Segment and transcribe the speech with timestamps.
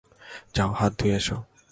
[0.55, 1.37] যাও হাত ধুয়ে এসো।